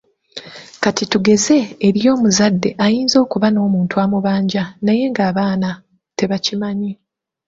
Ka 0.81 0.89
tugeze 1.11 1.55
eriyo 1.87 2.09
omuzadde 2.15 2.69
ayinza 2.85 3.17
okuba 3.25 3.47
n'omuntu 3.51 3.95
amubanja 4.03 4.63
naye 4.85 5.03
nga 5.11 5.21
abaana 5.29 5.69
tebakimanyi. 6.17 6.91